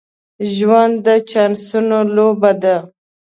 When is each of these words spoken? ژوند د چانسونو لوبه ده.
ژوند 0.55 0.93
د 1.05 1.07
چانسونو 1.29 1.99
لوبه 2.15 2.51
ده. 2.63 2.75